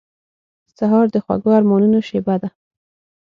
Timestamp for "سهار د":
0.77-1.15